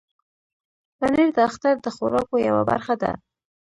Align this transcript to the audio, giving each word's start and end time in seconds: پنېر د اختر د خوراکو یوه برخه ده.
پنېر 0.97 1.29
د 1.35 1.37
اختر 1.47 1.75
د 1.85 1.87
خوراکو 1.95 2.35
یوه 2.47 2.63
برخه 2.69 2.93
ده. 3.01 3.11